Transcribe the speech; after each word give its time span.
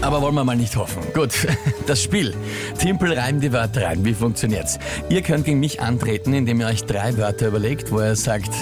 Aber 0.00 0.22
wollen 0.22 0.34
wir 0.36 0.44
mal 0.44 0.56
nicht 0.56 0.76
hoffen. 0.76 1.02
Gut, 1.12 1.32
das 1.86 2.02
Spiel. 2.02 2.34
Timpel 2.78 3.18
reimt 3.18 3.42
die 3.42 3.52
Wörter 3.52 3.86
rein. 3.86 4.04
Wie 4.04 4.14
funktioniert's? 4.14 4.78
Ihr 5.08 5.22
könnt 5.22 5.44
gegen 5.44 5.58
mich 5.58 5.80
antreten, 5.80 6.34
indem 6.34 6.60
ihr 6.60 6.68
euch 6.68 6.84
drei 6.84 7.16
Wörter 7.16 7.48
überlegt, 7.48 7.90
wo 7.90 8.00
ihr 8.00 8.14
sagt, 8.14 8.52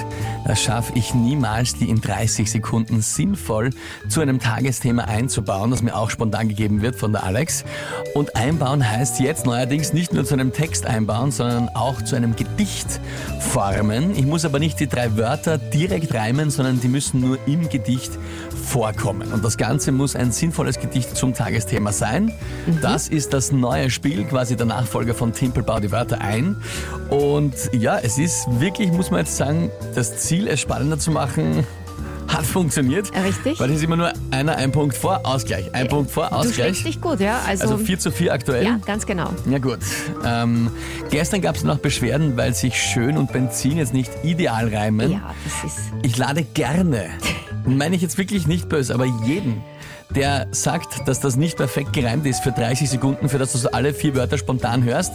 das 0.47 0.63
schaffe 0.63 0.93
ich 0.95 1.13
niemals, 1.13 1.75
die 1.75 1.91
in 1.91 2.01
30 2.01 2.51
Sekunden 2.51 3.03
sinnvoll 3.03 3.71
zu 4.09 4.23
einem 4.23 4.41
Tagesthema 4.41 5.05
einzubauen, 5.05 5.71
das 5.71 5.83
mir 5.83 5.95
auch 5.95 6.09
spontan 6.09 6.49
gegeben 6.49 6.81
wird 6.81 6.97
von 6.97 7.13
der 7.13 7.25
Alex. 7.25 7.65
Und 8.15 8.35
einbauen 8.35 8.89
heißt 8.89 9.21
jetzt 9.21 9.45
neuerdings 9.45 9.93
nicht 9.93 10.15
nur 10.15 10.25
zu 10.25 10.35
einem 10.35 10.53
Text 10.53 10.87
einbauen, 10.87 11.33
sondern 11.33 11.69
auch 11.71 12.01
zu 12.01 12.17
einem 12.17 12.35
Gedicht 12.35 13.01
formen. 13.41 14.17
Ich 14.17 14.25
muss 14.25 14.47
aber 14.47 14.59
nicht 14.59 14.81
die 14.81 14.87
drei 14.87 15.17
Wörter 15.17 15.59
direkt 15.59 16.15
reimen, 16.15 16.51
sondern 16.51 16.81
die 16.81 16.89
müssen 16.89 17.21
nur 17.21 17.39
im 17.47 17.69
Gedicht 17.69 18.13
vorkommen. 18.67 19.33
Und 19.33 19.45
das 19.45 19.57
Ganze 19.57 19.93
muss 19.93 20.17
ein 20.17 20.33
sinnvolles 20.33 20.79
Gedicht 20.79 21.17
zum 21.27 21.35
Tagesthema 21.35 21.91
sein. 21.91 22.33
Das 22.83 23.09
ist 23.09 23.33
das 23.33 23.51
neue 23.51 23.91
Spiel, 23.91 24.25
quasi 24.25 24.55
der 24.57 24.67
Nachfolger 24.67 25.13
von 25.13 25.33
Timpel 25.33 25.65
bau 25.65 25.81
die 25.81 25.91
Wörter 25.91 26.21
ein. 26.21 26.57
Und 27.11 27.55
ja, 27.73 27.99
es 27.99 28.17
ist 28.17 28.47
wirklich, 28.61 28.93
muss 28.93 29.11
man 29.11 29.21
jetzt 29.21 29.37
sagen, 29.37 29.71
das 29.97 30.19
Ziel, 30.19 30.47
es 30.47 30.61
spannender 30.61 31.01
zu 31.01 31.11
machen, 31.11 31.67
hat 32.29 32.45
funktioniert. 32.45 33.11
Richtig. 33.25 33.59
Weil 33.59 33.71
es 33.71 33.79
ist 33.79 33.83
immer 33.83 33.97
nur 33.97 34.13
einer, 34.31 34.57
ein 34.57 34.71
Punkt 34.71 34.97
vor, 34.97 35.21
Ausgleich. 35.25 35.75
Ein 35.75 35.89
Punkt 35.89 36.13
vor, 36.13 36.33
Ausgleich. 36.33 36.85
dich 36.85 37.01
gut, 37.01 37.19
ja? 37.19 37.41
Also, 37.45 37.65
Also 37.65 37.79
4 37.79 37.99
zu 37.99 38.13
4 38.13 38.33
aktuell. 38.33 38.65
ja, 38.65 38.79
ganz 38.87 39.05
genau. 39.05 39.31
Ja 39.51 39.59
gut. 39.59 39.79
Ähm, 40.25 40.71
gestern 41.11 41.41
gab 41.41 41.57
es 41.57 41.65
noch 41.65 41.79
Beschwerden, 41.79 42.37
weil 42.37 42.55
sich 42.55 42.81
Schön 42.81 43.19
und 43.19 43.33
Benzin 43.33 43.79
jetzt 43.79 43.93
nicht 43.93 44.13
ideal 44.23 44.73
reimen. 44.73 45.11
Ja, 45.11 45.35
das 45.45 45.73
ist. 45.73 45.81
Ich 46.03 46.17
lade 46.17 46.45
gerne, 46.55 47.07
meine 47.67 47.97
ich 47.97 48.03
jetzt 48.03 48.19
wirklich 48.19 48.47
nicht 48.47 48.69
böse, 48.69 48.95
aber 48.95 49.05
jeden, 49.27 49.63
der 50.11 50.47
sagt, 50.53 51.09
dass 51.09 51.19
das 51.19 51.35
nicht 51.35 51.57
perfekt 51.57 51.93
gereimt 51.93 52.27
ist 52.27 52.41
für 52.45 52.53
30 52.53 52.89
Sekunden, 52.89 53.29
für 53.29 53.39
das 53.39 53.51
du 53.53 53.59
so 53.59 53.71
alle 53.73 53.93
vier 53.93 54.15
Wörter 54.15 54.39
spontan 54.39 54.85
hörst, 54.85 55.13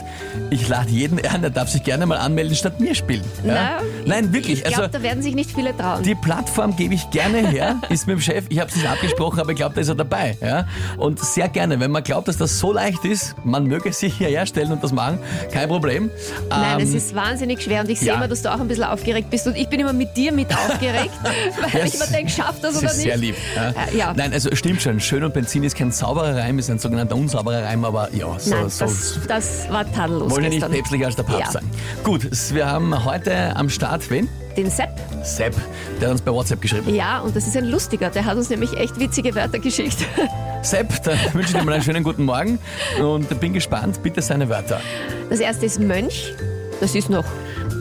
ich 0.49 0.67
lade 0.67 0.89
jeden 0.89 1.25
ein, 1.25 1.41
der 1.41 1.49
darf 1.49 1.69
sich 1.69 1.83
gerne 1.83 2.05
mal 2.05 2.17
anmelden, 2.17 2.55
statt 2.57 2.81
mir 2.81 2.93
spielen. 2.93 3.23
Ja? 3.45 3.53
Na, 3.53 3.81
Nein, 4.05 4.33
wirklich. 4.33 4.59
Ich 4.59 4.63
glaube, 4.65 4.83
also 4.83 4.97
da 4.97 5.01
werden 5.01 5.23
sich 5.23 5.33
nicht 5.33 5.51
viele 5.51 5.75
trauen. 5.77 6.03
die 6.03 6.13
Plattform 6.15 6.75
gebe 6.75 6.93
ich 6.93 7.09
gerne 7.09 7.47
her, 7.47 7.77
ist 7.89 8.05
mit 8.05 8.17
dem 8.17 8.21
Chef, 8.21 8.43
ich 8.49 8.59
habe 8.59 8.69
es 8.69 8.75
nicht 8.75 8.87
abgesprochen, 8.89 9.39
aber 9.39 9.51
ich 9.51 9.55
glaube, 9.57 9.75
da 9.75 9.81
ist 9.81 9.87
er 9.87 9.95
dabei. 9.95 10.37
Ja? 10.41 10.67
Und 10.97 11.19
sehr 11.19 11.47
gerne, 11.47 11.79
wenn 11.79 11.91
man 11.91 12.03
glaubt, 12.03 12.27
dass 12.27 12.35
das 12.37 12.59
so 12.59 12.73
leicht 12.73 13.05
ist, 13.05 13.33
man 13.45 13.65
möge 13.67 13.93
sich 13.93 14.15
hierher 14.15 14.45
stellen 14.45 14.73
und 14.73 14.83
das 14.83 14.91
machen, 14.91 15.19
kein 15.53 15.69
Problem. 15.69 16.11
Nein, 16.49 16.79
Ähm, 16.81 16.85
es 16.87 16.93
ist 16.93 17.15
wahnsinnig 17.15 17.61
schwer 17.61 17.81
und 17.81 17.89
ich 17.89 17.99
sehe 17.99 18.09
ja. 18.09 18.15
immer, 18.15 18.27
dass 18.27 18.41
du 18.41 18.51
auch 18.53 18.59
ein 18.59 18.67
bisschen 18.67 18.83
aufgeregt 18.83 19.29
bist 19.29 19.47
und 19.47 19.55
ich 19.55 19.69
bin 19.69 19.79
immer 19.79 19.93
mit 19.93 20.17
dir 20.17 20.33
mit 20.33 20.53
aufgeregt, 20.53 21.11
weil 21.71 21.85
ich 21.85 21.91
Das- 21.93 21.95
immer 21.95 22.07
denke, 22.17 22.31
schafft 22.43 22.63
das 22.63 22.73
Das 22.73 22.81
oder 22.83 22.91
ist 22.91 22.97
nicht? 22.97 23.05
sehr 23.05 23.17
lieb. 23.17 23.35
Ja. 23.55 23.69
Äh, 23.69 23.97
ja. 23.97 24.13
Nein, 24.15 24.33
also 24.33 24.53
stimmt 24.55 24.81
schon. 24.81 24.99
Schön 24.99 25.23
und 25.23 25.33
Benzin 25.33 25.63
ist 25.63 25.75
kein 25.75 25.91
sauberer 25.91 26.35
Reim, 26.35 26.59
ist 26.59 26.69
ein 26.69 26.79
sogenannter 26.79 27.15
unsauberer 27.15 27.63
Reim, 27.63 27.83
aber 27.85 28.09
ja, 28.13 28.37
so, 28.39 28.49
Nein, 28.55 28.69
so 28.69 28.85
das, 28.85 29.19
das 29.27 29.69
war 29.69 29.91
tadellos 29.91 30.31
wollen 30.31 30.43
ja 30.43 30.49
nicht 30.49 30.59
gestern. 30.59 30.71
päpstlicher 30.73 31.05
als 31.07 31.15
der 31.15 31.23
Papst 31.23 31.39
Ja. 31.41 31.51
sein. 31.51 31.69
Gut, 32.03 32.27
wir 32.53 32.65
haben 32.67 33.05
heute 33.05 33.55
am 33.55 33.69
Start 33.69 34.09
wen? 34.09 34.27
Den 34.57 34.69
Sepp, 34.69 34.89
Sepp, 35.23 35.55
der 36.01 36.07
hat 36.09 36.11
uns 36.13 36.21
bei 36.21 36.31
WhatsApp 36.31 36.59
geschrieben. 36.61 36.93
ja, 36.93 37.19
und 37.21 37.33
das 37.35 37.47
ist 37.47 37.55
ein 37.55 37.65
lustiger, 37.69 38.09
der 38.09 38.25
hat 38.25 38.35
uns 38.35 38.49
nämlich 38.49 38.75
echt 38.77 38.99
witzige 38.99 39.33
Wörter 39.33 39.59
geschickt. 39.59 39.97
Sepp, 40.61 41.01
dann 41.03 41.17
wünsche 41.33 41.51
ich 41.53 41.57
dir 41.57 41.63
mal 41.63 41.73
einen 41.73 41.83
schönen 41.83 42.03
guten 42.03 42.25
Morgen 42.25 42.59
und 43.01 43.39
bin 43.39 43.53
gespannt. 43.53 44.03
Bitte 44.03 44.21
seine 44.21 44.49
Wörter. 44.49 44.81
Das 45.29 45.39
erste 45.39 45.65
ist 45.65 45.79
Mönch, 45.79 46.33
das 46.81 46.95
ist 46.95 47.09
noch. 47.09 47.23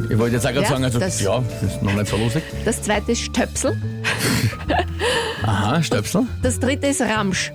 Ich 0.09 0.19
wollte 0.19 0.37
jetzt 0.37 0.47
auch 0.47 0.51
gerade 0.53 0.63
Ja, 0.63 0.69
sagen, 0.71 0.85
also 0.85 0.99
das- 1.01 1.21
ja, 1.21 1.43
das 1.61 1.73
ist 1.75 1.83
noch 1.83 1.93
nicht 1.93 2.07
so 2.09 2.17
lustig. 2.17 2.43
Das 2.65 2.81
zweite 2.83 3.13
ist 3.13 3.21
Stöpsel, 3.23 3.77
Aha, 5.47 5.83
Stöpsel. 5.83 6.23
das 6.43 6.59
dritte 6.61 6.87
ist 6.89 7.01
Ramsch. 7.01 7.53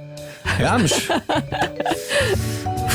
Ramsch. 0.60 1.10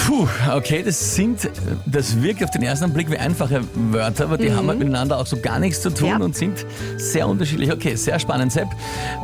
Puh, 0.06 0.26
okay, 0.52 0.82
das 0.84 1.14
sind, 1.14 1.48
das 1.86 2.20
wirkt 2.22 2.42
auf 2.42 2.50
den 2.50 2.62
ersten 2.62 2.92
Blick 2.92 3.10
wie 3.10 3.18
einfache 3.18 3.60
Wörter, 3.74 4.24
aber 4.24 4.38
die 4.38 4.52
haben 4.52 4.66
halt 4.68 4.78
miteinander 4.78 5.18
auch 5.18 5.26
so 5.26 5.36
gar 5.40 5.58
nichts 5.58 5.82
zu 5.82 5.90
tun 5.90 6.08
Mhm. 6.10 6.18
Ja. 6.18 6.24
und 6.24 6.36
sind 6.36 6.66
sehr 6.96 7.28
unterschiedlich. 7.28 7.72
Okay, 7.72 7.94
sehr 7.96 8.18
spannend, 8.18 8.52
Sepp. 8.52 8.68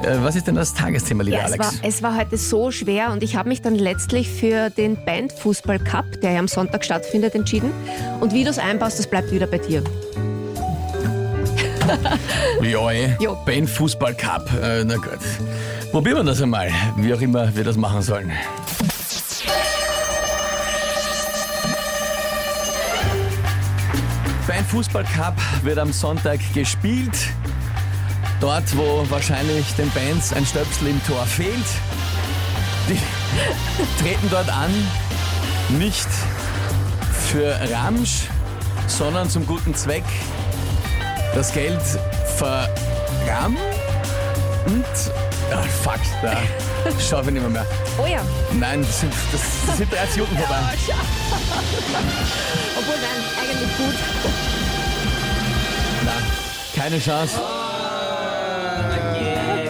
Äh, 0.03 0.17
was 0.23 0.37
ist 0.37 0.47
denn 0.47 0.55
das 0.55 0.75
Tagesthema, 0.75 1.23
lieber 1.25 1.39
Ja, 1.39 1.45
es 1.47 1.53
Alex? 1.53 1.67
war, 1.67 1.89
es 1.89 2.03
war 2.03 2.17
heute 2.17 2.37
so 2.37 2.71
schwer 2.71 3.11
und 3.13 3.23
ich 3.23 3.37
habe 3.37 3.49
mich 3.49 3.63
dann 3.63 3.75
letztlich 3.75 4.29
für 4.29 4.71
den 4.71 4.97
Bandfußball 5.05 5.79
Cup, 5.81 6.21
der 6.21 6.33
ja 6.33 6.39
am 6.41 6.49
Sonntag 6.49 6.85
stattfindet, 6.85 7.35
entschieden. 7.35 7.71
Und 8.21 8.33
wie 8.33 8.45
du 8.45 8.51
es 8.51 8.59
einbaust, 8.59 8.99
das 8.99 9.07
bleibt 9.07 9.33
wieder 9.33 9.47
bei 9.47 9.59
dir. 9.59 9.83
Ja, 12.63 12.91
eh. 12.91 13.17
Jo. 13.21 13.37
Ben 13.45 13.67
Fußball 13.67 14.15
Cup. 14.15 14.49
Äh, 14.63 14.85
na 14.85 14.97
gut. 14.97 15.19
Probieren 15.93 16.19
wir 16.19 16.25
das 16.25 16.43
einmal, 16.43 16.71
wie 16.97 17.15
auch 17.15 17.21
immer 17.21 17.55
wir 17.55 17.65
das 17.65 17.77
machen 17.77 18.03
sollen. 18.03 18.33
Beim 24.47 24.65
Fußball 24.65 25.05
Cup 25.05 25.37
wird 25.63 25.79
am 25.79 25.93
Sonntag 25.93 26.41
gespielt. 26.55 27.17
Dort, 28.41 28.77
wo 28.77 29.05
wahrscheinlich 29.09 29.75
den 29.77 29.91
Bands 29.91 30.33
ein 30.33 30.45
Stöpsel 30.45 30.89
im 30.89 31.05
Tor 31.07 31.25
fehlt. 31.25 31.53
Die 32.89 32.99
treten 34.03 34.29
dort 34.31 34.49
an, 34.49 34.71
nicht 35.79 36.09
für 37.29 37.55
Ramsch, 37.73 38.29
sondern 38.87 39.29
zum 39.29 39.47
guten 39.47 39.75
Zweck. 39.75 40.05
Das 41.35 41.53
Geld 41.53 41.81
verrammt 42.37 43.59
und. 44.67 44.85
Ah, 45.53 45.63
fuck, 45.83 46.01
da 46.23 46.37
schaffe 47.01 47.29
ich 47.29 47.35
nicht 47.35 47.43
mehr, 47.43 47.51
mehr. 47.51 47.67
Oh 47.99 48.07
ja. 48.07 48.21
Nein, 48.59 48.83
das 48.83 49.01
sind, 49.01 49.13
das, 49.33 49.41
das 49.67 49.77
sind 49.77 49.93
30 49.93 50.17
Minuten 50.17 50.37
vorbei. 50.39 50.61
Obwohl, 52.79 52.95
nein, 52.97 53.23
eigentlich 53.41 53.77
gut. 53.77 53.95
Nein, 56.05 56.25
keine 56.75 56.99
Chance. 56.99 57.41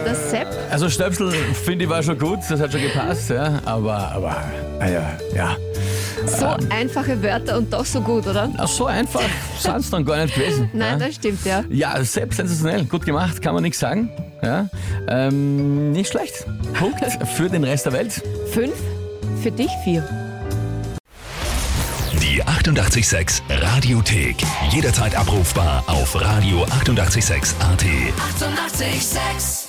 Das 0.05 0.31
Sepp, 0.31 0.47
Also 0.71 0.89
Stöpsel, 0.89 1.31
finde 1.31 1.83
ich, 1.83 1.89
war 1.89 2.01
schon 2.01 2.17
gut, 2.17 2.39
das 2.49 2.59
hat 2.61 2.71
schon 2.71 2.81
gepasst, 2.81 3.29
ja. 3.29 3.59
Aber, 3.65 4.11
aber, 4.13 4.37
ah 4.79 4.87
ja, 4.87 5.17
ja. 5.35 5.57
So 6.27 6.55
einfache 6.69 7.21
Wörter 7.21 7.57
und 7.57 7.71
doch 7.71 7.85
so 7.85 8.01
gut, 8.01 8.27
oder? 8.27 8.49
Ach, 8.57 8.67
so 8.67 8.85
einfach 8.85 9.21
sind 9.59 9.77
es 9.77 9.89
dann 9.89 10.05
gar 10.05 10.23
nicht 10.23 10.35
gewesen. 10.35 10.69
Nein, 10.73 10.99
ja. 10.99 11.07
das 11.07 11.15
stimmt, 11.15 11.45
ja. 11.45 11.63
Ja, 11.69 12.03
selbst 12.03 12.37
sensationell, 12.37 12.85
gut 12.85 13.05
gemacht, 13.05 13.41
kann 13.41 13.53
man 13.53 13.63
nichts 13.63 13.79
sagen. 13.79 14.09
Ja. 14.41 14.69
Ähm, 15.07 15.91
nicht 15.91 16.11
schlecht. 16.11 16.45
Punkt 16.73 16.99
für 17.35 17.49
den 17.49 17.63
Rest 17.63 17.85
der 17.85 17.93
Welt. 17.93 18.21
Fünf, 18.51 18.75
für 19.41 19.51
dich 19.51 19.71
vier. 19.83 20.07
Die 22.21 22.43
886 22.43 23.43
Radiothek. 23.49 24.37
Jederzeit 24.69 25.15
abrufbar 25.15 25.83
auf 25.87 26.15
radio886.at. 26.15 26.81
886! 26.81 27.55
886 28.19 29.66